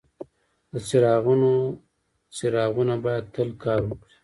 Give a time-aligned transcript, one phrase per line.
[0.71, 1.51] د چراغونو
[2.35, 4.15] څراغونه باید تل کار وکړي.